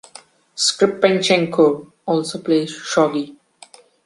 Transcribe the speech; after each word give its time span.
Skripchenko 0.57 1.91
also 2.07 2.41
plays 2.41 2.71
shogi. 2.73 3.35